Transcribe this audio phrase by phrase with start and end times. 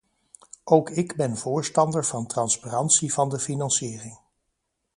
[0.63, 4.17] Ook ik ben voorstander van transparantie van de financiering.